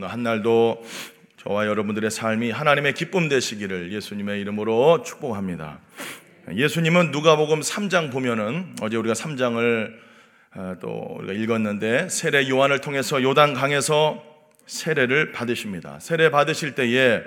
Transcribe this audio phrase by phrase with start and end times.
[0.00, 0.82] 오늘 한 날도
[1.36, 5.78] 저와 여러분들의 삶이 하나님의 기쁨 되시기를 예수님의 이름으로 축복합니다.
[6.54, 9.92] 예수님은 누가복음 3장 보면은 어제 우리가 3장을
[10.54, 14.24] 어, 또 우리가 읽었는데 세례 요한을 통해서 요단 강에서
[14.64, 16.00] 세례를 받으십니다.
[16.00, 17.20] 세례 받으실 때에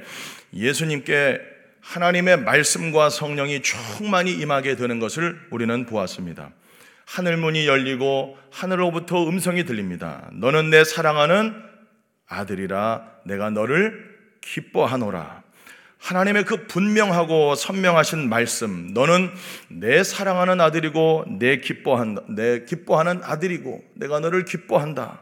[0.55, 1.39] 예수님께
[1.79, 6.49] 하나님의 말씀과 성령이 충만히 임하게 되는 것을 우리는 보았습니다.
[7.05, 10.27] 하늘 문이 열리고 하늘로부터 음성이 들립니다.
[10.31, 11.72] 너는 내 사랑하는
[12.33, 15.43] 아들이라 내가 너를 기뻐하노라.
[15.99, 19.31] 하나님의 그 분명하고 선명하신 말씀, 너는
[19.69, 25.21] 내 사랑하는 아들이고 내 기뻐한다, 내 기뻐하는 아들이고 내가 너를 기뻐한다.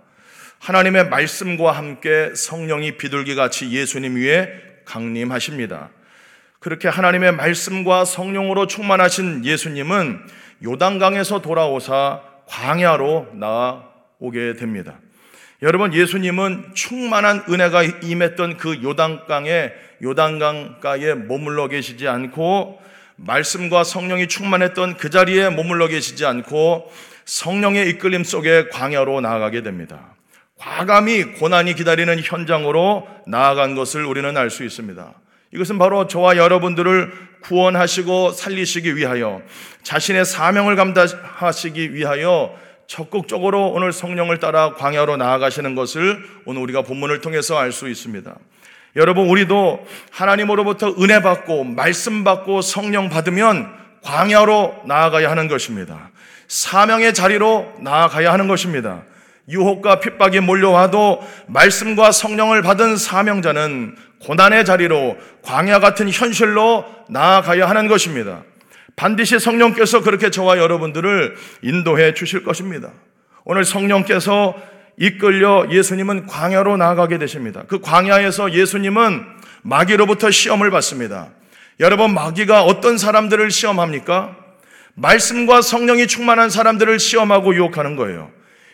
[0.57, 4.49] 하나님의 말씀과 함께 성령이 비둘기 같이 예수님 위에
[4.85, 5.89] 강림하십니다.
[6.59, 10.20] 그렇게 하나님의 말씀과 성령으로 충만하신 예수님은
[10.63, 14.99] 요단강에서 돌아오사 광야로 나오게 됩니다.
[15.63, 22.81] 여러분 예수님은 충만한 은혜가 임했던 그 요단강에 요단강가에 머물러 계시지 않고
[23.17, 26.91] 말씀과 성령이 충만했던 그 자리에 머물러 계시지 않고
[27.26, 30.15] 성령의 이끌림 속에 광야로 나아가게 됩니다.
[30.57, 35.13] 과감히 고난이 기다리는 현장으로 나아간 것을 우리는 알 수 있습니다.
[35.54, 37.12] 이것은 바로 저와 여러분들을
[37.43, 39.43] 구원하시고 살리시기 위하여
[39.84, 42.57] 자신의 사명을 감당하시기 위하여
[42.91, 48.35] 적극적으로 오늘 성령을 따라 광야로 나아가시는 것을 오늘 우리가 본문을 통해서 알 수 있습니다.
[48.98, 53.71] 여러분, 우리도 하나님으로부터 은혜 받고 말씀 받고 성령 받으면
[54.03, 56.11] 광야로 나아가야 하는 것입니다.
[56.49, 59.03] 사명의 자리로 나아가야 하는 것입니다.
[59.48, 68.44] 유혹과 핍박이 몰려와도 말씀과 성령을 받은 사명자는 고난의 자리로 광야 같은 현실로 나아가야 하는 것입니다.
[68.95, 72.91] 반드시 성령께서 그렇게 저와 여러분들을 인도해 주실 것입니다.
[73.44, 74.56] 오늘 성령께서
[74.97, 77.63] 이끌려 예수님은 광야로 나아가게 되십니다.
[77.67, 79.25] 그 광야에서 예수님은
[79.63, 81.29] 마귀로부터 시험을 받습니다.
[81.79, 84.35] 여러분, 마귀가 어떤 사람들을 시험합니까?
[84.94, 88.29] 말씀과 성령이 충만한 사람들을 시험하고 유혹하는 거예요.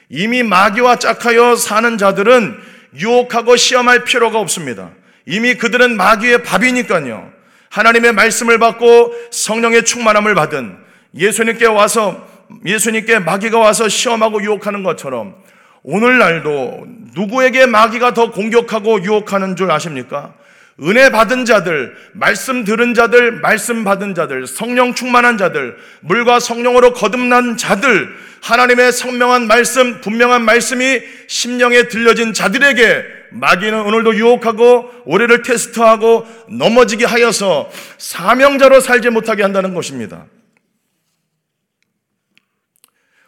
[0.09, 2.57] 이미 마귀와 짝하여 사는 자들은
[2.95, 4.91] 유혹하고 시험할 필요가 없습니다.
[5.25, 7.36] 이미 그들은 마귀의 밥이니까요.
[7.69, 10.77] 하나님의 말씀을 받고 성령의 충만함을 받은
[11.15, 12.27] 예수님께 와서
[12.65, 15.35] 예수님께 마귀가 와서 시험하고 유혹하는 것처럼
[15.83, 16.85] 오늘날도
[17.15, 20.33] 누구에게 마귀가 더 공격하고 유혹하는 줄 아십니까?
[20.79, 27.57] 은혜 받은 자들, 말씀 들은 자들, 말씀 받은 자들, 성령 충만한 자들, 물과 성령으로 거듭난
[27.57, 37.05] 자들, 하나님의 성명한 말씀, 분명한 말씀이 심령에 들려진 자들에게 마귀는 오늘도 유혹하고 우리를 테스트하고 넘어지게
[37.05, 40.25] 하여서 사명자로 살지 못하게 한다는 것입니다.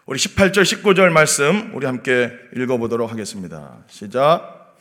[0.05, 3.77] 우리 18절, 19절 말씀 우리 함께 읽어보도록 하겠습니다.
[3.87, 4.77] 시작.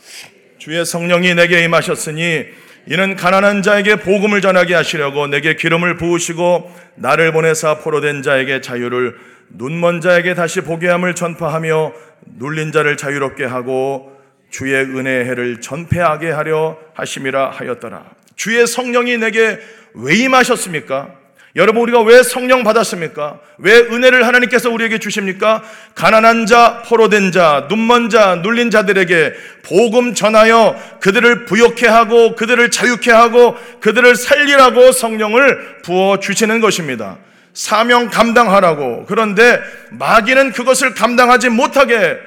[0.69, 2.45] 주의 성령이 내게 임하셨으니
[2.89, 9.17] 이는 가난한 자에게 복음을 전하게 하시려고 내게 기름을 부으시고 나를 보내사 포로된 자에게 자유를
[9.49, 11.95] 눈먼 자에게 다시 보게 함을 전파하며
[12.37, 14.12] 눌린 자를 자유롭게 하고
[14.51, 18.05] 주의 은혜의 해를 전폐하게 하려 하심이라 하였더라.
[18.37, 19.59] 주의 성령이 내게
[19.95, 21.15] 왜 임하셨습니까?
[21.56, 23.41] 여러분 우리가 왜 성령 받았습니까?
[23.59, 25.62] 왜 은혜를 하나님께서 우리에게 주십니까?
[25.94, 29.32] 가난한 자, 포로된 자, 눈먼 자, 눌린 자들에게
[29.64, 37.16] 복음 전하여 그들을 부욕해 하고 그들을 자유케 하고 그들을 살리라고 성령을 부어 주시는 것입니다.
[37.54, 39.06] 사명 감당하라고.
[39.06, 39.60] 그런데
[39.91, 42.19] 마귀는 그것을 감당하지 못하게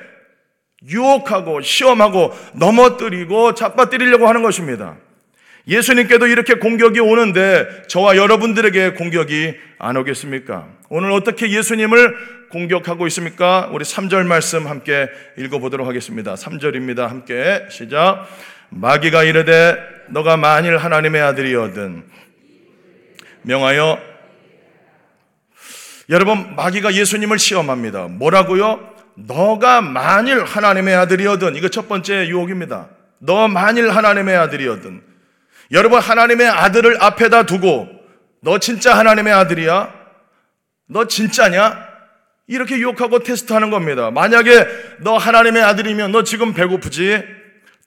[0.88, 4.98] 유혹하고 시험하고 넘어뜨리고 잡아뜨리려고 하는 것입니다.
[5.72, 10.68] 예수님께도 이렇게 공격이 오는데 저와 여러분들에게 공격이 안 오겠습니까?
[10.90, 13.70] 오늘 어떻게 예수님을 공격하고 있습니까?
[13.72, 16.36] 우리 3절 말씀 함께 읽어보도록 하겠습니다.
[16.36, 17.08] 3절입니다.
[17.08, 18.28] 함께 시작.
[18.70, 19.78] 마귀가 이르되
[20.10, 22.04] 너가 만일 하나님의 아들이거든
[23.44, 24.00] 명하여
[26.10, 28.08] 여러분 마귀가 예수님을 시험합니다.
[28.10, 28.92] 뭐라고요?
[29.16, 32.90] 너가 만일 하나님의 아들이거든 이거 첫 번째 유혹입니다.
[33.20, 35.11] 너 만일 하나님의 아들이거든
[35.72, 37.88] 여러분 하나님의 아들을 앞에다 두고
[38.42, 39.94] 너 진짜 하나님의 아들이야?
[40.88, 41.92] 너 진짜냐?
[42.48, 44.12] 이렇게 유혹하고 테스트하는 겁니다.
[44.12, 44.68] 만약에
[45.00, 47.24] 너 하나님의 아들이면 너 지금 배고프지?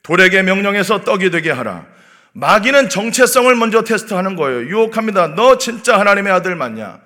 [0.01, 1.85] 돌에게 명령해서 떡이 되게 하라.
[2.33, 4.61] 마귀는 정체성을 먼저 테스트하는 거예요.
[4.61, 5.35] 유혹합니다.
[5.35, 6.99] 너 진짜 하나님의 아들 맞냐?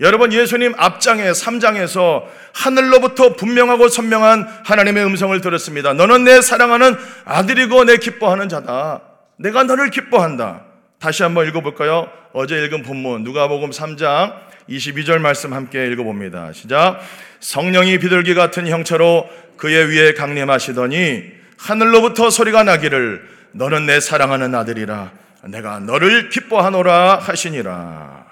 [0.00, 2.24] 여러분 예수님 앞장에 3장에서
[2.54, 5.92] 하늘로부터 분명하고 선명한 하나님의 음성을 들었습니다.
[5.92, 9.11] 너는 내 사랑하는 아들이고 내 기뻐하는 자다.
[9.42, 10.62] 내가 너를 기뻐한다.
[11.00, 12.08] 다시 한번 읽어볼까요?
[12.32, 14.34] 어제 읽은 본문 누가복음 3장
[14.68, 16.52] 22절 말씀 함께 읽어봅니다.
[16.52, 17.00] 시작.
[17.40, 21.24] 성령이 비둘기 같은 형체로 그의 위에 강림하시더니
[21.58, 25.10] 하늘로부터 소리가 나기를 너는 내 사랑하는 아들이라
[25.48, 28.24] 내가 너를 기뻐하노라 하시니라.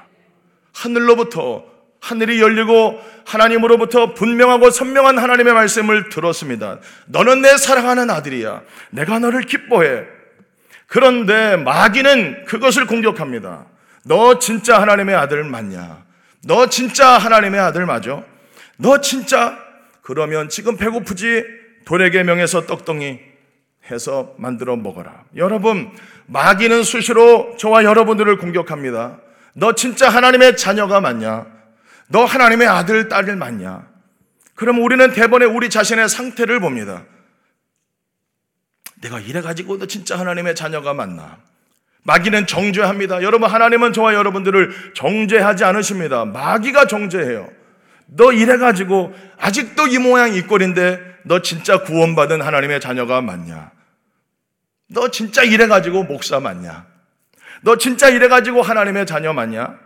[0.72, 1.64] 하늘로부터
[2.00, 6.78] 하늘이 열리고 하나님으로부터 분명하고 선명한 하나님의 말씀을 들었습니다.
[7.06, 8.62] 너는 내 사랑하는 아들이야.
[8.90, 10.19] 내가 너를 기뻐해.
[10.90, 13.64] 그런데 마귀는 그것을 공격합니다.
[14.04, 16.02] 너 진짜 하나님의 아들 맞냐?
[16.44, 18.24] 너 진짜 하나님의 아들 맞아?
[18.76, 19.56] 너 진짜?
[20.02, 21.44] 그러면 지금 배고프지?
[21.84, 23.20] 돌에게 명해서 떡덩이
[23.88, 25.22] 해서 만들어 먹어라.
[25.36, 25.92] 여러분,
[26.26, 29.20] 마귀는 수시로 저와 여러분들을 공격합니다.
[29.52, 31.46] 너 진짜 하나님의 자녀가 맞냐?
[32.08, 33.86] 너 하나님의 아들, 딸을 맞냐?
[34.56, 37.04] 그럼 우리는 대번에 우리 자신의 상태를 봅니다.
[39.00, 41.38] 내가 이래가지고 너 진짜 하나님의 자녀가 맞나?
[42.02, 43.22] 마귀는 정죄합니다.
[43.22, 46.24] 여러분, 하나님은 저와 여러분들을 정죄하지 않으십니다.
[46.24, 47.50] 마귀가 정죄해요.
[48.06, 53.70] 너 이래가지고 아직도 이 모양 이 꼴인데 너 진짜 구원받은 하나님의 자녀가 맞냐?
[54.88, 56.86] 너 진짜 이래가지고 목사 맞냐?
[57.62, 59.78] 너 진짜 이래가지고 하나님의 자녀 맞냐?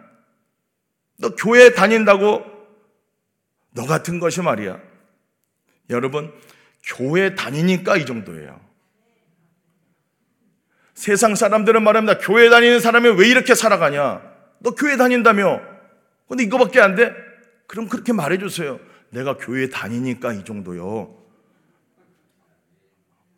[1.18, 2.44] 너 교회 다닌다고
[3.72, 4.78] 너 같은 것이 말이야.
[5.90, 6.32] 여러분,
[6.84, 8.58] 교회 다니니까 이 정도예요.
[10.94, 12.18] 세상 사람들은 말합니다.
[12.18, 14.22] 교회 다니는 사람이 왜 이렇게 살아가냐?
[14.60, 15.60] 너 교회 다닌다며?
[16.28, 17.12] 근데 이거밖에 안 돼?
[17.66, 18.78] 그럼 그렇게 말해주세요.
[19.10, 21.14] 내가 교회 다니니까 이 정도요.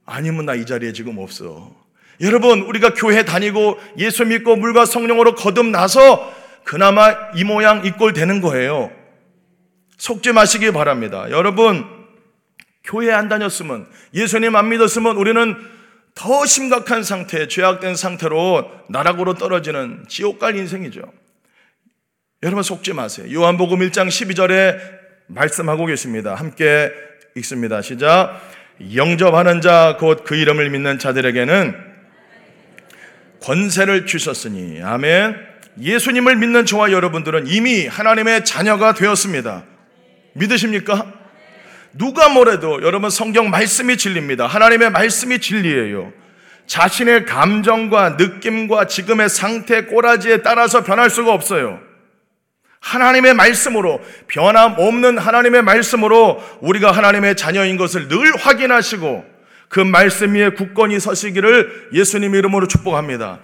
[0.04, 1.74] 아니면 나 이 자리에 지금 없어.
[2.20, 6.32] 여러분, 우리가 교회 다니고 예수 믿고 물과 성령으로 거듭나서
[6.64, 8.90] 그나마 이 모양 이 꼴 되는 거예요.
[9.98, 11.30] 속지 마시기 바랍니다.
[11.30, 11.84] 여러분,
[12.84, 15.56] 교회 안 다녔으면, 예수님 안 믿었으면 우리는
[16.16, 21.02] 더 심각한 상태, 죄악된 상태로 나락으로 떨어지는 지옥 갈 인생이죠.
[22.42, 23.32] 여러분 속지 마세요.
[23.32, 24.78] 요한복음 1장 12절에
[25.26, 26.34] 말씀하고 계십니다.
[26.34, 26.90] 함께
[27.36, 27.82] 읽습니다.
[27.82, 28.40] 시작.
[28.94, 31.74] 영접하는 자, 곧 그 이름을 믿는 자들에게는
[33.42, 35.36] 권세를 주셨으니, 아멘.
[35.78, 39.64] 예수님을 믿는 저와 여러분들은 이미 하나님의 자녀가 되었습니다.
[40.32, 41.12] 믿으십니까?
[41.98, 44.46] 누가 뭐래도 여러분 성경 말씀이 진리입니다.
[44.46, 46.12] 하나님의 말씀이 진리예요.
[46.66, 51.80] 자신의 감정과 느낌과 지금의 상태, 꼬라지에 따라서 변할 수가 없어요.
[52.80, 59.24] 하나님의 말씀으로 변함없는 하나님의 말씀으로 우리가 하나님의 자녀인 것을 늘 확인하시고
[59.68, 63.40] 그 말씀 위에 굳건히 서시기를 예수님 이름으로 축복합니다.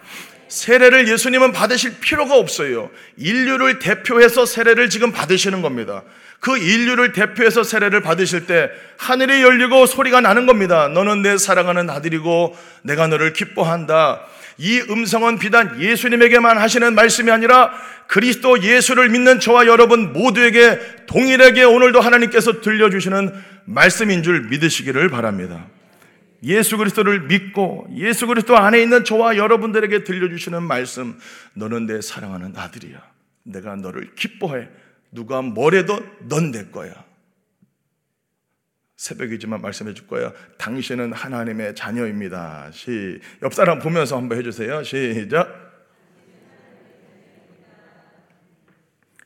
[0.48, 2.90] 세례를 예수님은 받으실 필요가 없어요.
[3.16, 6.02] 인류를 대표해서 세례를 지금 받으시는 겁니다.
[6.42, 8.68] 그 인류를 대표해서 세례를 받으실 때
[8.98, 10.88] 하늘이 열리고 소리가 나는 겁니다.
[10.88, 14.22] 너는 내 사랑하는 아들이고 내가 너를 기뻐한다.
[14.58, 17.70] 이 음성은 비단 예수님에게만 하시는 말씀이 아니라
[18.08, 23.32] 그리스도 예수를 믿는 저와 여러분 모두에게 동일하게 오늘도 하나님께서 들려주시는
[23.66, 25.68] 말씀인 줄 믿으시기를 바랍니다.
[26.42, 31.16] 예수 그리스도를 믿고 예수 그리스도 안에 있는 저와 여러분들에게 들려주시는 말씀,
[31.54, 33.00] 너는 내 사랑하는 아들이야.
[33.44, 34.66] 내가 너를 기뻐해.
[35.12, 37.04] 누가 뭐래도 넌 내 거야.
[38.96, 40.32] 새벽이지만 말씀해 줄 거예요.
[40.58, 42.70] 당신은 하나님의 자녀입니다.
[42.72, 44.82] 시, 옆 사람 보면서 한번 해주세요.
[44.84, 45.48] 시작.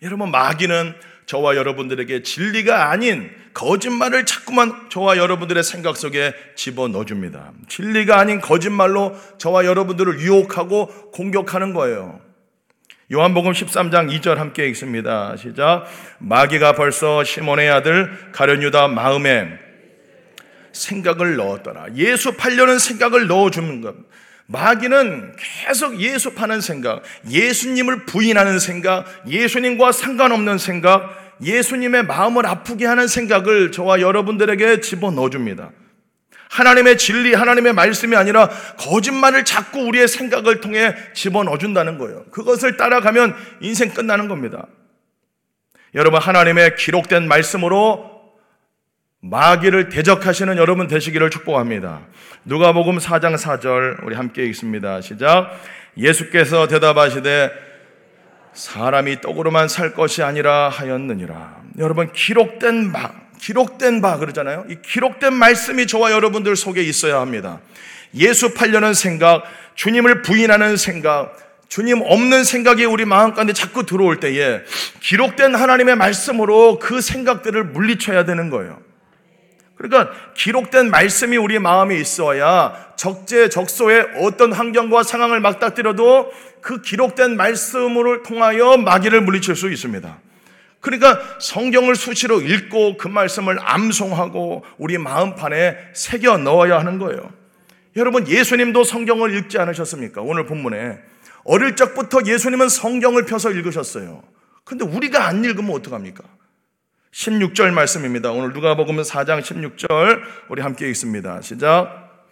[0.03, 0.95] 여러분, 마귀는
[1.27, 7.53] 저와 여러분들에게 진리가 아닌 거짓말을 자꾸만 저와 여러분들의 생각 속에 집어 넣어줍니다.
[7.69, 12.26] 진리가 아닌 거짓말로 저와 여러분들을 유혹하고 공격하는 거예요.
[13.13, 15.37] 요한복음 13장 2절 함께 읽습니다.
[15.37, 15.85] 시작.
[16.19, 19.49] 마귀가 벌써 시몬의 아들 가룟유다 마음에
[20.73, 21.87] 생각을 넣었더라.
[21.95, 23.95] 예수 팔려는 생각을 넣어주는 것.
[24.47, 33.07] 마귀는 계속 예수 파는 생각, 예수님을 부인하는 생각, 예수님과 상관없는 생각, 예수님의 마음을 아프게 하는
[33.07, 35.71] 생각을 저와 여러분들에게 집어 넣어줍니다.
[36.51, 38.49] 하나님의 진리, 하나님의 말씀이 아니라
[38.79, 42.25] 거짓말을 자꾸 우리의 생각을 통해 집어 넣어준다는 거예요.
[42.31, 44.67] 그것을 따라가면 인생 끝나는 겁니다.
[45.95, 48.17] 여러분, 하나님의 기록된 말씀으로
[49.21, 52.03] 마귀를 대적하시는 여러분 되시기를 축복합니다.
[52.45, 55.01] 누가복음 4장 4절 우리 함께 읽습니다.
[55.01, 55.51] 시작.
[55.97, 57.51] 예수께서 대답하시되
[58.53, 61.57] 사람이 떡으로만 살 것이 아니라 하였느니라.
[61.79, 64.65] 여러분 기록된 바 기록된 바 그러잖아요.
[64.69, 67.61] 이 기록된 말씀이 저와 여러분들 속에 있어야 합니다.
[68.15, 71.37] 예수 팔려는 생각, 주님을 부인하는 생각,
[71.69, 74.61] 주님 없는 생각이 우리 마음 가운데 자꾸 들어올 때에
[75.01, 78.81] 기록된 하나님의 말씀으로 그 생각들을 물리쳐야 되는 거예요.
[79.77, 88.79] 그러니까 기록된 말씀이 우리 마음에 있어야 적재적소에 어떤 환경과 상황을 맞닥뜨려도 그 기록된 말씀을 통하여
[88.79, 90.19] 마귀를 물리칠 수 있습니다.
[90.87, 97.33] 그러니까 성경을 수시로 읽고 그 말씀을 암송하고 우리 마음판에 새겨 넣어야 하는 거예요.
[97.97, 100.23] 여러분, 예수님도 성경을 읽지 않으셨습니까?
[100.23, 101.01] 오늘 본문에.
[101.43, 104.23] 어릴 적부터 예수님은 성경을 펴서 읽으셨어요.
[104.63, 106.23] 근데 우리가 안 읽으면 어떡합니까?
[107.11, 108.31] 16절 말씀입니다.
[108.31, 111.41] 오늘 누가 보면 4장 16절 우리 함께 읽습니다.
[111.41, 112.27] 시작.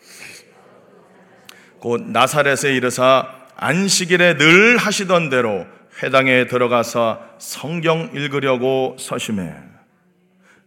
[1.80, 5.66] 곧 나사렛에 이르사 안식일에 늘 하시던 대로
[6.02, 9.54] 회당에 들어가서 성경 읽으려고 서심해.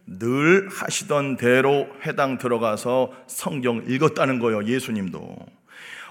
[0.06, 5.36] 늘 하시던 대로 회당 들어가서 성경 읽었다는 거예요, 예수님도.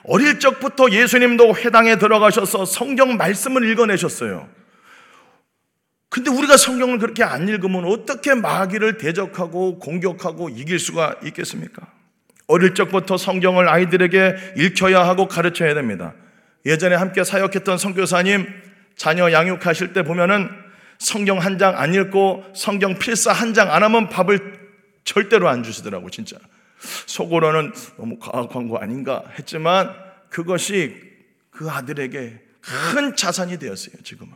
[0.03, 4.47] 어릴 적부터 예수님도 회당에 들어가셔서 성경 말씀을 읽어내셨어요.
[6.09, 11.87] 근데 우리가 성경을 그렇게 안 읽으면 어떻게 마귀를 대적하고 공격하고 이길 수가 있겠습니까?
[12.47, 16.13] 어릴 적부터 성경을 아이들에게 읽혀야 하고 가르쳐야 됩니다.
[16.65, 18.66] 예전에 함께 사역했던 선교사님
[18.97, 20.49] 자녀 양육하실 때 보면은
[20.99, 24.57] 성경 한 장 안 읽고 성경 필사 한 장 안 하면 밥을
[25.05, 26.37] 절대로 안 주시더라고 진짜.
[27.05, 29.93] 속으로는 너무 과학한 거 아닌가 했지만
[30.29, 30.95] 그것이
[31.49, 32.39] 그 아들에게
[32.91, 34.33] 큰 자산이 되었어요 지금은.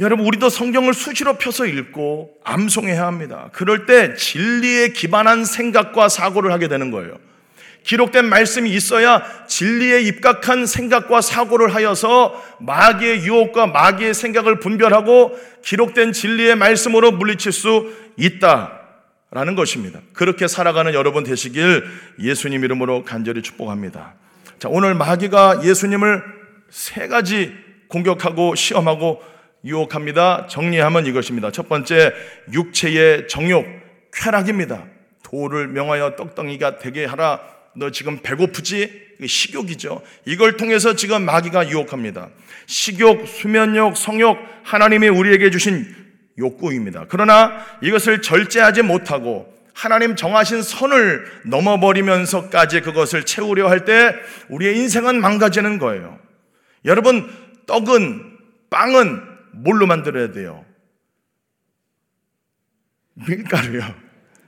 [0.00, 3.50] 여러분 우리도 성경을 수시로 펴서 읽고 암송해야 합니다.
[3.52, 7.16] 그럴 때 진리에 기반한 생각과 사고를 하게 되는 거예요.
[7.84, 16.56] 기록된 말씀이 있어야 진리에 입각한 생각과 사고를 하여서 마귀의 유혹과 마귀의 생각을 분별하고 기록된 진리의
[16.56, 20.00] 말씀으로 물리칠 수 있다라는 것입니다.
[20.12, 21.84] 그렇게 살아가는 여러분 되시길
[22.20, 24.14] 예수님 이름으로 간절히 축복합니다.
[24.58, 26.22] 자, 오늘 마귀가 예수님을
[26.70, 27.52] 세 가지
[27.88, 29.22] 공격하고 시험하고
[29.64, 30.46] 유혹합니다.
[30.48, 31.50] 정리하면 이것입니다.
[31.50, 32.12] 첫 번째,
[32.52, 33.66] 육체의 정욕,
[34.12, 34.84] 쾌락입니다.
[35.22, 37.40] 도를 명하여 떡덩이가 되게 하라.
[37.76, 39.02] 너 지금 배고프지?
[39.24, 40.02] 식욕이죠.
[40.24, 42.30] 이걸 통해서 지금 마귀가 유혹합니다.
[42.66, 45.94] 식욕, 수면욕, 성욕, 하나님이 우리에게 주신
[46.38, 47.06] 욕구입니다.
[47.08, 54.14] 그러나 이것을 절제하지 못하고 하나님 정하신 선을 넘어버리면서까지 그것을 채우려 할 때
[54.48, 56.18] 우리의 인생은 망가지는 거예요.
[56.84, 57.30] 여러분,
[57.66, 58.38] 떡은,
[58.70, 60.64] 빵은 뭘로 만들어야 돼요?
[63.14, 63.82] 밀가루요.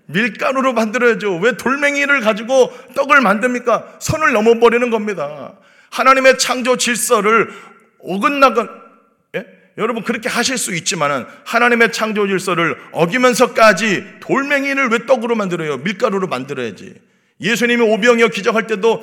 [0.06, 1.38] 밀가루로 만들어야죠.
[1.38, 3.96] 왜 돌멩이를 가지고 떡을 만듭니까?
[4.00, 5.54] 선을 넘어버리는 겁니다.
[5.90, 7.50] 하나님의 창조 질서를
[8.02, 8.68] 어긋나건,
[9.36, 9.46] 예?
[9.78, 15.78] 여러분 그렇게 하실 수 있지만은 하나님의 창조 질서를 어기면서까지 돌멩이를 왜 떡으로 만들어요?
[15.78, 16.94] 밀가루로 만들어야지.
[17.40, 19.02] 예수님이 오병이어 기적할 때도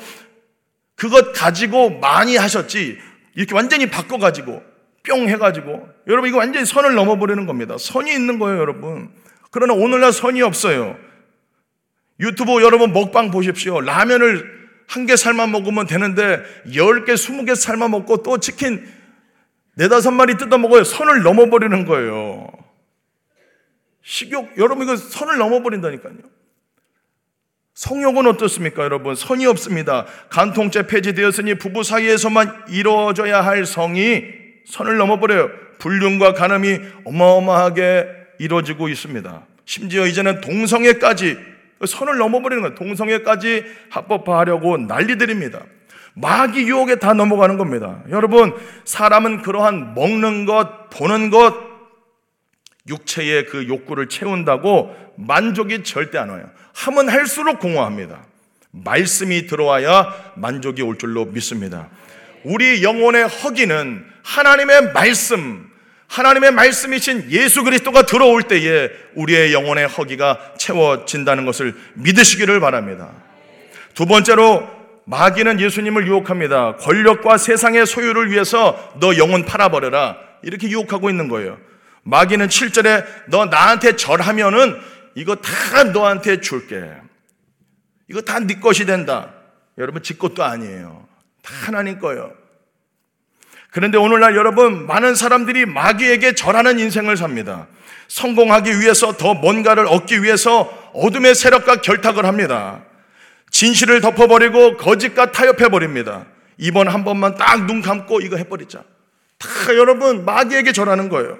[0.96, 3.00] 그것 가지고 많이 하셨지.
[3.36, 4.63] 이렇게 완전히 바꿔가지고
[5.03, 7.75] 뿅 해가지고 여러분 이거 완전히 선을 넘어버리는 겁니다.
[7.79, 9.10] 선이 있는 거예요, 여러분.
[9.51, 10.98] 그러나 오늘날 선이 없어요.
[12.20, 13.79] 유튜브 여러분 먹방 보십시오.
[13.81, 16.43] 라면을 한 개 삶아 먹으면 되는데
[16.75, 18.86] 열 개, 스무 개 삶아 먹고 또 치킨
[19.75, 20.84] 네다섯 마리 뜯어 먹어요.
[20.84, 22.48] 선을 넘어버리는 거예요.
[24.03, 26.15] 식욕, 여러분 이거 선을 넘어버린다니까요.
[27.74, 29.15] 성욕은 어떻습니까, 여러분?
[29.15, 30.05] 선이 없습니다.
[30.29, 34.24] 간통죄 폐지되었으니 부부 사이에서만 이루어져야 할 성이
[34.67, 35.50] 선을 넘어버려요.
[35.79, 38.08] 불륜과 간음이 어마어마하게
[38.42, 39.46] 이루어지고 있습니다.
[39.66, 41.38] 심지어 이제는 동성애까지
[41.86, 42.76] 선을 넘어버리는 거예요.
[42.76, 45.62] 동성애까지 합법화하려고 난리들입니다.
[46.16, 48.04] 마귀 유혹에 다 넘어가는 겁니다.
[48.10, 51.56] 여러분, 사람은 그러한 먹는 것, 보는 것,
[52.90, 56.50] 육체의 그 욕구를 채운다고 만족이 절대 안 와요.
[56.74, 58.26] 하면 할수록 공허합니다.
[58.72, 61.90] 말씀이 들어와야 만족이 올 줄로 믿습니다.
[62.44, 65.71] 우리 영혼의 허기는 하나님의 말씀,
[66.12, 73.12] 하나님의 말씀이신 예수 그리스도가 들어올 때에 우리의 영혼의 허기가 채워진다는 것을 믿으시기를 바랍니다.
[73.94, 74.68] 두 번째로
[75.06, 76.75] 마귀는 예수님을 유혹합니다.
[76.75, 80.18] 권력과 세상의 소유를 위해서 너 영혼 팔아버려라.
[80.44, 81.58] 이렇게 유혹하고 있는 거예요.
[82.03, 84.77] 마귀는 7절에 너 나한테 절하면은
[85.15, 86.91] 이거 다 너한테 줄게.
[88.10, 89.34] 이거 다 네 것이 된다.
[89.77, 91.08] 여러분, 지 것도 아니에요.
[91.41, 92.41] 다 하나님 거예요.
[93.72, 97.68] 그런데 오늘날 여러분, 많은 사람들이 마귀에게 절하는 인생을 삽니다.
[98.10, 100.63] 성공하기 위해서 더 뭔가를 얻기 위해서
[100.94, 102.84] 어둠의 세력과 결탁을 합니다.
[103.50, 106.25] 진실을 덮어버리고 거짓과 타협해버립니다.
[106.58, 108.84] 이번 한 번만 딱 눈 감고 이거 해버리자.
[109.40, 111.38] 다 여러분, 마귀에게 절하는 거예요.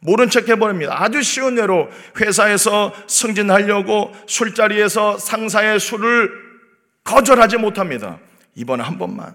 [0.00, 1.02] 모른 척 해버립니다.
[1.02, 1.88] 아주 쉬운 예로
[2.20, 6.30] 회사에서 승진하려고 술자리에서 상사의 술을
[7.04, 8.18] 거절하지 못합니다.
[8.54, 9.34] 이번 한 번만.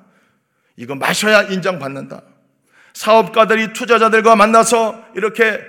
[0.78, 2.22] 이거 마셔야 인정받는다.
[2.96, 5.60] 사업가들이 투자자들과 만나서 이렇게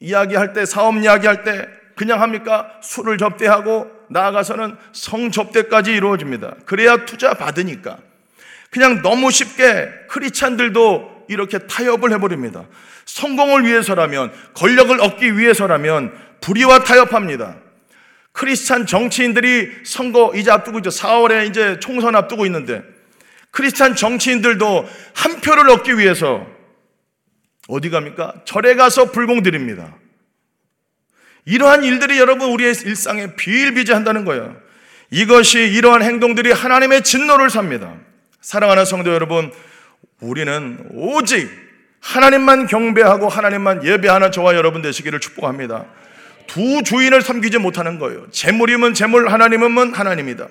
[0.00, 1.66] 이야기할 때, 사업 이야기할 때
[1.96, 2.70] 그냥 합니까?
[2.82, 6.56] 술을 접대하고 나아가서는 성 접대까지 이루어집니다.
[6.66, 7.96] 그래야 투자 받으니까.
[8.70, 12.64] 그냥 너무 쉽게 크리찬들도 이렇게 타협을 해버립니다.
[13.06, 16.12] 성공을 위해서라면, 권력을 얻기 위해서라면
[16.42, 17.56] 불의와 타협합니다.
[18.32, 20.90] 크리스찬 정치인들이 선거 이제 앞두고 있죠.
[20.90, 22.82] 4월에 이제 총선 앞두고 있는데
[23.56, 26.46] 크리스찬 정치인들도 한 표를 얻기 위해서
[27.68, 28.34] 어디 갑니까?
[28.44, 29.96] 절에 가서 불공 드립니다.
[31.46, 34.54] 이러한 일들이 여러분 우리의 일상에 비일비재한다는 거예요.
[35.10, 37.94] 이것이 이러한 행동들이 하나님의 진노를 삽니다.
[38.42, 39.50] 사랑하는 성도 여러분,
[40.20, 41.48] 우리는 오직
[42.00, 45.86] 하나님만 경배하고 하나님만 예배하는 저와 여러분 되시기를 축복합니다.
[46.46, 48.30] 두 주인을 섬기지 못하는 거예요.
[48.30, 50.46] 재물이면 재물, 하나님은 하나님이다.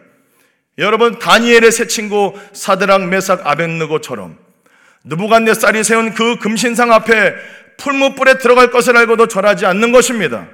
[0.77, 4.37] 여러분 다니엘의 새 친구 사드랑 메삭 아벤느고처럼
[5.05, 7.35] 느부갓네살이 세운 그 금신상 앞에
[7.77, 10.47] 풀무불에 들어갈 것을 알고도 절하지 않는 것입니다.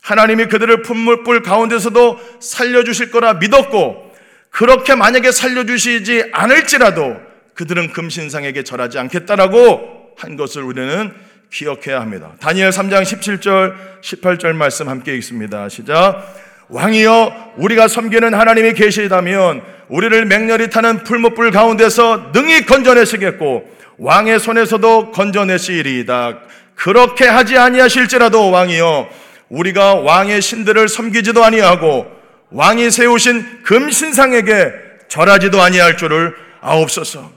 [0.00, 4.12] 하나님이 그들을 풀무불 가운데서도 살려주실 거라 믿었고
[4.50, 7.16] 그렇게 만약에 살려주시지 않을지라도
[7.54, 11.12] 그들은 금신상에게 절하지 않겠다라고 한 것을 우리는
[11.50, 12.32] 기억해야 합니다.
[12.40, 15.68] 다니엘 3장 17절, 18절 말씀 함께 읽습니다.
[15.68, 16.51] 시작.
[16.72, 26.38] 왕이여, 우리가 섬기는 하나님이 계시다면 우리를 맹렬히 타는 풀무불 가운데서 능히 건져내시겠고 왕의 손에서도 건져내시리이다.
[26.74, 29.08] 그렇게 하지 아니하실지라도 왕이여,
[29.50, 32.06] 우리가 왕의 신들을 섬기지도 아니하고
[32.50, 34.72] 왕이 세우신 금신상에게
[35.08, 37.30] 절하지도 아니할 줄을 아옵소서.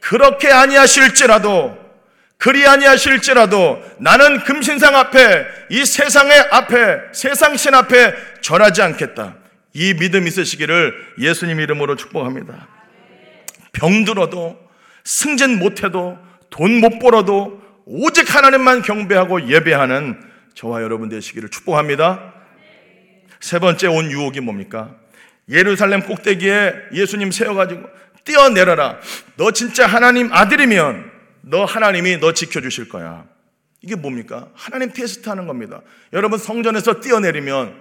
[0.00, 1.76] 그렇게 아니하실지라도
[2.38, 9.36] 그리 아니하실지라도 나는 금신상 앞에 이 세상의 앞에 세상 신 앞에 절하지 않겠다.
[9.72, 12.68] 이 믿음 있으시기를 예수님 이름으로 축복합니다.
[13.72, 14.58] 병들어도
[15.04, 16.18] 승진 못해도
[16.50, 20.20] 돈 못 벌어도 오직 하나님만 경배하고 예배하는
[20.54, 22.34] 저와 여러분 되시기를 축복합니다.
[23.40, 24.94] 세 번째 온 유혹이 뭡니까?
[25.48, 27.82] 예루살렘 꼭대기에 예수님 세워가지고
[28.24, 28.98] 뛰어내려라.
[29.36, 31.15] 너 진짜 하나님 아들이면
[31.48, 33.24] 너 하나님이 너 지켜주실 거야.
[33.80, 34.48] 이게 뭡니까?
[34.54, 35.80] 하나님 테스트 하는 겁니다.
[36.12, 37.72] 여러분 성전에서 뛰어내리면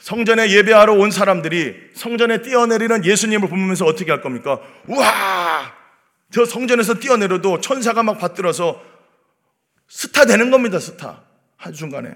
[0.00, 4.60] 성전에 예배하러 온 사람들이 성전에 뛰어내리는 예수님을 보면서 어떻게 할 겁니까?
[4.86, 5.72] 우와!
[6.30, 8.82] 저 성전에서 뛰어내려도 천사가 막 받들어서
[9.88, 11.22] 스타 되는 겁니다, 스타.
[11.56, 12.10] 한순간에.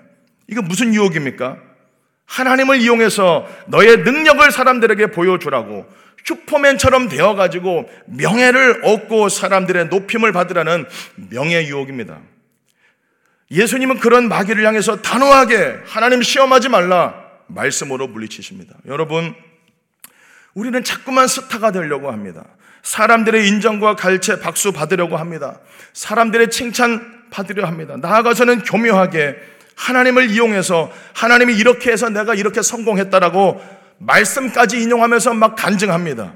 [0.48, 1.56] 이거 무슨 유혹입니까?
[2.26, 5.86] 하나님을 이용해서 너의 능력을 사람들에게 보여주라고
[6.24, 10.86] 슈퍼맨처럼 되어가지고 명예를 얻고 사람들의 높임을 받으라는
[11.30, 12.20] 명예 유혹입니다.
[13.50, 18.74] 예수님은 그런 마귀를 향해서 단호하게 하나님 시험하지 말라 말씀으로 물리치십니다.
[18.86, 19.34] 여러분,
[20.54, 22.44] 우리는 자꾸만 스타가 되려고 합니다.
[22.82, 25.60] 사람들의 인정과 갈채, 박수 받으려고 합니다.
[25.92, 27.96] 사람들의 칭찬 받으려 합니다.
[27.96, 29.36] 나아가서는 교묘하게
[29.76, 36.34] 하나님을 이용해서 하나님이 이렇게 해서 내가 이렇게 성공했다라고 말씀까지 인용하면서 막 간증합니다.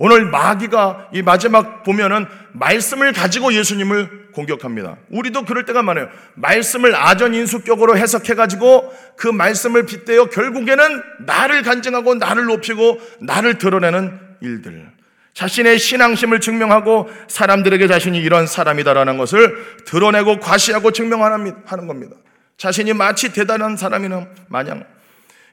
[0.00, 4.96] 오늘 마귀가 이 마지막 보면은 말씀을 가지고 예수님을 공격합니다.
[5.10, 6.08] 우리도 그럴 때가 많아요.
[6.34, 14.88] 말씀을 아전인수격으로 해석해가지고 그 말씀을 빗대어 결국에는 나를 간증하고 나를 높이고 나를 드러내는 일들.
[15.34, 22.16] 자신의 신앙심을 증명하고 사람들에게 자신이 이런 사람이다라는 것을 드러내고 과시하고 증명하는 겁니다.
[22.56, 24.84] 자신이 마치 대단한 사람이는 마냥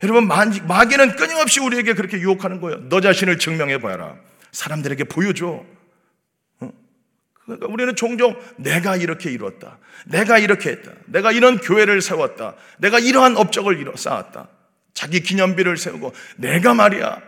[0.04, 2.88] 여러분 마귀는 끊임없이 우리에게 그렇게 유혹하는 거예요.
[2.90, 4.16] 너 자신을 증명해 봐라.
[4.52, 5.64] 사람들에게 보여줘.
[6.60, 6.72] 어?
[7.46, 9.78] 그러니까 우리는 종종 내가 이렇게 이뤘다.
[10.06, 10.92] 내가 이렇게 했다.
[11.06, 12.56] 내가 이런 교회를 세웠다.
[12.80, 14.50] 내가 이러한 업적을 이뤄 쌓았다.
[14.94, 17.22] 자기 기념비를 세우고 내가 말이야.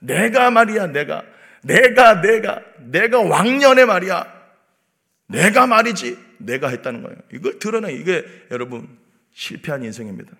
[0.00, 0.88] 내가 말이야.
[0.88, 1.22] 내가
[1.62, 4.38] 내가 내가 내가 왕년에 말이야.
[5.28, 6.18] 내가 말이지.
[6.38, 7.16] 내가 했다는 거예요.
[7.32, 7.92] 이걸 드러내.
[7.92, 8.88] 이게 여러분
[9.34, 10.32] 실패한 인생입니다.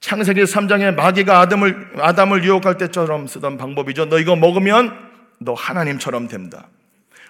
[0.00, 4.06] 창세기 3장에 마귀가 아담을, 아담을 유혹할 때처럼 쓰던 방법이죠.
[4.06, 4.92] 너 이거 먹으면
[5.38, 6.68] 너 하나님처럼 된다.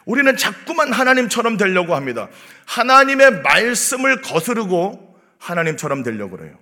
[0.05, 2.29] 우리는 자꾸만 하나님처럼 되려고 합니다.
[2.67, 6.59] 하나님의 말씀을 거스르고 하나님처럼 되려고 그래요.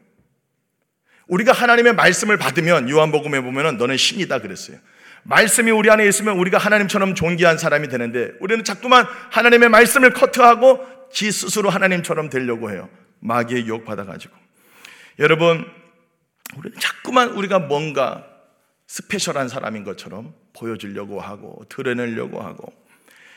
[1.29, 4.77] 우리가 하나님의 말씀을 받으면 요한복음에 보면은 너는 신이다 그랬어요.
[5.25, 11.31] 말씀이 우리 안에 있으면 우리가 하나님처럼 존귀한 사람이 되는데 우리는 자꾸만 하나님의 말씀을 커트하고 지
[11.31, 12.89] 스스로 하나님처럼 되려고 해요.
[13.21, 14.42] 마귀의 유혹 받아가지고.
[15.23, 15.65] 여러분,
[16.57, 18.27] 우리는 자꾸만 우리가 뭔가
[18.89, 22.73] 스페셜한 사람인 것처럼 보여주려고 하고 드러내려고 하고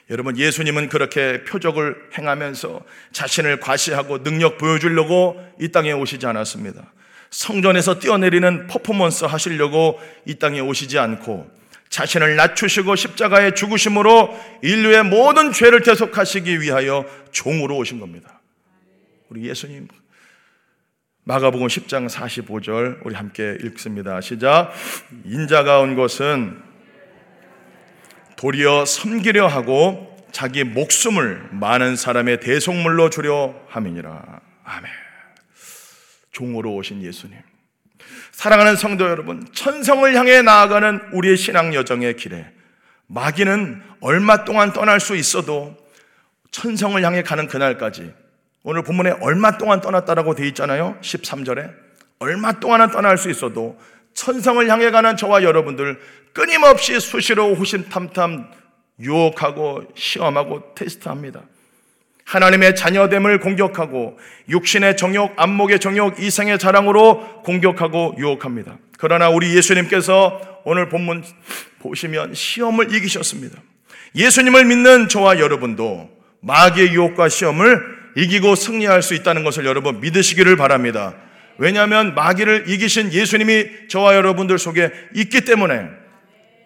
[0.09, 2.81] 여러분 예수님은 그렇게 표적을 행하면서
[3.13, 6.91] 자신을 과시하고 능력 보여주려고 이 땅에 오시지 않았습니다.
[7.29, 11.49] 성전에서 뛰어내리는 퍼포먼스 하시려고 이 땅에 오시지 않고
[11.89, 18.41] 자신을 낮추시고 십자가에 죽으심으로 인류의 모든 죄를 대속하시기 위하여 종으로 오신 겁니다.
[19.29, 19.87] 우리 예수님
[21.27, 24.21] 마가복음 10장 45절 우리 함께 읽습니다.
[24.21, 24.71] 시작.
[25.23, 26.61] 인자가 온 것은
[28.35, 34.39] 도리어 섬기려 하고 자기 목숨을 많은 사람의 대속물로 주려 함이니라.
[34.65, 34.91] 아멘.
[36.31, 37.39] 종으로 오신 예수님.
[38.31, 42.51] 사랑하는 성도 여러분, 천성을 향해 나아가는 우리의 신앙 여정의 길에
[43.07, 45.75] 마귀는 얼마 동안 떠날 수 있어도
[46.51, 48.13] 천성을 향해 가는 그날까지
[48.67, 50.97] 오늘 본문에 얼마 동안 떠났다라고 되어 있잖아요.
[51.01, 51.71] 13절에.
[52.17, 53.77] 얼마 동안은 떠날 수 있어도
[54.15, 55.99] 천성을 향해 가는 저와 여러분들
[56.33, 58.49] 끊임없이 수시로 호심탐탐
[58.99, 61.43] 유혹하고 시험하고 테스트합니다.
[62.23, 64.17] 하나님의 자녀됨을 공격하고
[64.49, 68.79] 육신의 정욕, 안목의 정욕, 이생의 자랑으로 공격하고 유혹합니다.
[68.97, 71.23] 그러나 우리 예수님께서 오늘 본문
[71.81, 73.61] 보시면 시험을 이기셨습니다.
[74.15, 76.09] 예수님을 믿는 저와 여러분도
[76.41, 81.15] 마귀의 유혹과 시험을 이기고 승리할 수 있다는 것을 여러분 믿으시기를 바랍니다.
[81.57, 85.87] 왜냐하면 마귀를 이기신 예수님이 저와 여러분들 속에 있기 때문에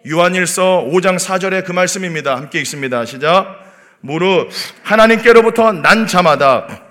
[0.08, 2.36] 요한일서 5장 4절의 그 말씀입니다.
[2.36, 3.04] 함께 읽습니다.
[3.04, 3.58] 시작.
[4.00, 4.48] 무릇
[4.82, 6.86] 하나님께로부터 난 자마다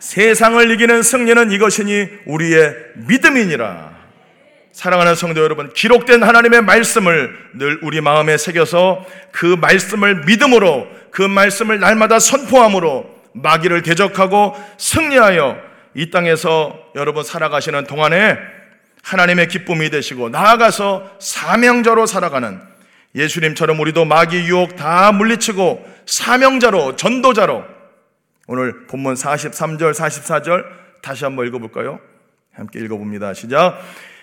[0.00, 2.74] 세상을 이기는 승리는 이것이니 우리의
[3.06, 3.98] 믿음이니라.
[4.72, 11.80] 사랑하는 성도 여러분, 기록된 하나님의 말씀을 늘 우리 마음에 새겨서 그 말씀을 믿음으로 그 말씀을
[11.80, 15.58] 날마다 선포함으로 마귀를 대적하고 승리하여
[15.94, 18.38] 이 땅에서 여러분 살아가시는 동안에
[19.02, 22.60] 하나님의 기쁨이 되시고 나아가서 사명자로 살아가는
[23.14, 27.64] 예수님처럼 우리도 마귀 유혹 다 물리치고 사명자로 전도자로
[28.46, 30.64] 오늘 본문 43절 44절
[31.02, 32.00] 다시 한번 읽어볼까요?
[32.54, 33.34] 함께 읽어봅니다.
[33.34, 33.80] 시작.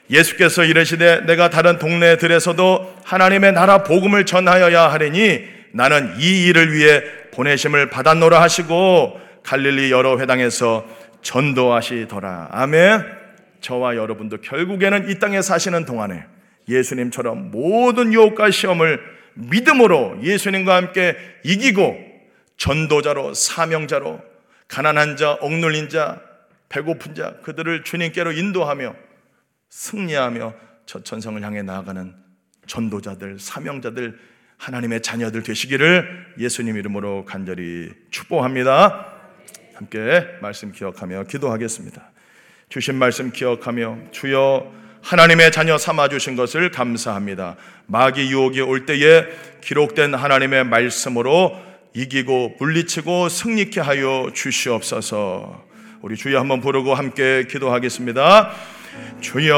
[0.10, 7.90] 예수께서 이르시되 내가 다른 동네들에서도 하나님의 나라 복음을 전하여야 하리니 나는 이 일을 위해 보내심을
[7.90, 10.88] 받았노라 하시고 갈릴리 여러 회당에서
[11.22, 12.48] 전도하시더라.
[12.52, 13.04] 아멘.
[13.60, 16.24] 저와 여러분도 결국에는 이 땅에 사시는 동안에
[16.70, 19.02] 예수님처럼 모든 유혹과 시험을
[19.34, 21.98] 믿음으로 예수님과 함께 이기고
[22.56, 24.22] 전도자로 사명자로
[24.70, 26.22] 가난한 자, 억눌린 자,
[26.70, 28.96] 배고픈 자 그들을 주님께로 인도하며
[29.70, 30.54] 승리하며
[30.86, 32.16] 저 천성을 향해 나아가는
[32.66, 34.18] 전도자들, 사명자들,
[34.58, 39.14] 하나님의 자녀들 되시기를 예수님 이름으로 간절히 축복합니다.
[39.76, 42.12] 함께 말씀 기억하며 기도하겠습니다.
[42.70, 47.58] 주신 말씀 기억하며 주여 하나님의 자녀 삼아 주신 것을 감사합니다.
[47.86, 49.26] 마귀 유혹이 올 때에
[49.62, 51.56] 기록된 하나님의 말씀으로
[51.94, 55.64] 이기고 물리치고 승리케 하여 주시옵소서.
[56.02, 58.52] 우리 주여 한번 부르고 함께 기도하겠습니다.
[59.22, 59.56] 주여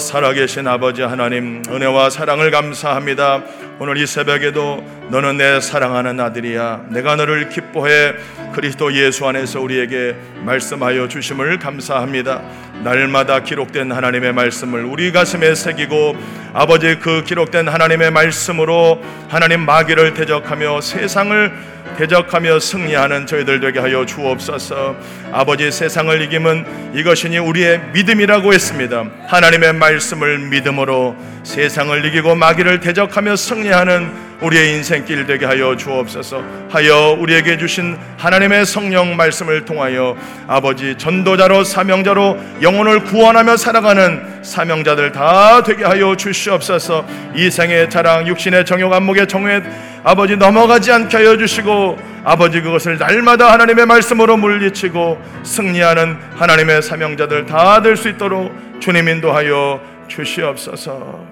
[0.00, 3.42] 살아계신 아버지 하나님 은혜와 사랑을 감사합니다.
[3.80, 6.86] 오늘 이 새벽에도 너는 내 사랑하는 아들이야.
[6.90, 8.14] 내가 너를 기뻐해
[8.52, 12.42] 그리스도 예수 안에서 우리에게 말씀하여 주심을 감사합니다.
[12.82, 16.16] 날마다 기록된 하나님의 말씀을 우리 가슴에 새기고
[16.54, 21.52] 아버지 그 기록된 하나님의 말씀으로 하나님 마귀를 대적하며 세상을
[21.96, 24.96] 대적하며 승리하는 저희들 되게 하여 주옵소서.
[25.32, 29.04] 아버지 세상을 이김은 이것이니 우리의 믿음이라고 했습니다.
[29.26, 36.42] 하나님의 말씀을 믿음으로 세상을 이기고 마귀를 대적하며 승리하는 우리의 인생길 되게 하여 주옵소서.
[36.70, 45.62] 하여 우리에게 주신 하나님의 성령 말씀을 통하여 아버지 전도자로 사명자로 영혼을 구원하며 살아가는 사명자들 다
[45.62, 47.04] 되게 하여 주시옵소서.
[47.34, 49.64] 이 생의 자랑, 육신의 정욕, 안목의 정욕
[50.04, 57.82] 아버지 넘어가지 않게 하여 주시고 아버지 그것을 날마다 하나님의 말씀으로 물리치고 승리하는 하나님의 사명자들 다
[57.82, 61.27] 될 수 있도록 주님 인도하여 주시옵소서.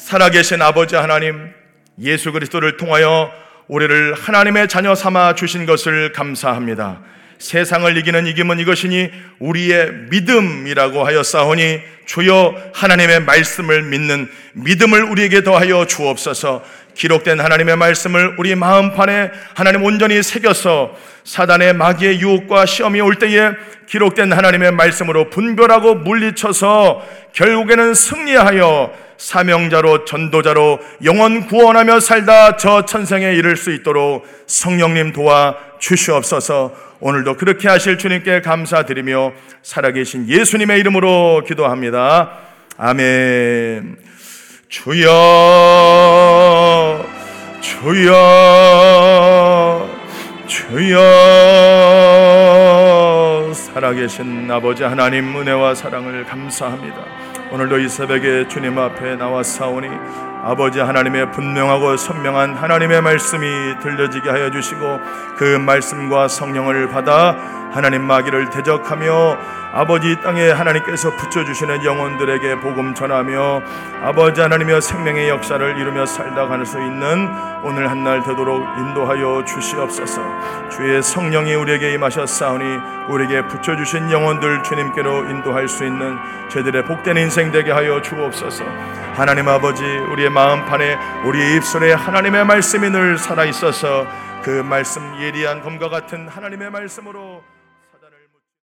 [0.00, 1.50] 살아계신 아버지 하나님
[2.00, 3.30] 예수 그리스도를 통하여
[3.68, 7.00] 우리를 하나님의 자녀 삼아 주신 것을 감사합니다.
[7.38, 15.86] 세상을 이기는 이김은 이것이니 우리의 믿음이라고 하여 싸우니 주여 하나님의 말씀을 믿는 믿음을 우리에게 더하여
[15.86, 23.52] 주옵소서 기록된 하나님의 말씀을 우리 마음판에 하나님 온전히 새겨서 사단의 마귀의 유혹과 시험이 올 때에
[23.86, 33.56] 기록된 하나님의 말씀으로 분별하고 물리쳐서 결국에는 승리하여 사명자로 전도자로 영원 구원하며 살다 저 천생에 이를
[33.56, 42.30] 수 있도록 성령님 도와 주시옵소서 오늘도 그렇게 하실 주님께 감사드리며 살아계신 예수님의 이름으로 기도합니다.
[42.76, 43.96] 아멘.
[44.68, 45.06] 주여,
[47.60, 48.10] 주여,
[50.46, 51.00] 주여,
[53.54, 57.19] 살아계신 아버지 하나님 은혜와 사랑을 감사합니다.
[57.52, 59.88] 오늘도 이 새벽에 주님 앞에 나와 싸우니
[60.44, 65.00] 아버지 하나님의 분명하고 선명한 하나님의 말씀이 들려지게 하여 주시고
[65.36, 67.36] 그 말씀과 성령을 받아
[67.72, 69.36] 하나님 마귀를 대적하며
[69.72, 73.62] 아버지 땅에 하나님께서 붙여주시는 영혼들에게 복음 전하며
[74.02, 77.28] 아버지 하나님의 생명의 역사를 이루며 살다 갈 수 있는
[77.62, 80.22] 오늘 한 날 되도록 인도하여 주시옵소서.
[80.70, 82.64] 주의 성령이 우리에게 임하셨사오니
[83.10, 86.16] 우리에게 붙여주신 영혼들 주님께로 인도할 수 있는
[86.48, 88.64] 저들의 복된 인생 되게 하여 주옵소서.
[89.14, 94.06] 하나님 아버지 우리의 마음판에 우리의 입술에 하나님의 말씀이 늘 살아있어서
[94.42, 97.42] 그 말씀 예리한 검과 같은 하나님의 말씀으로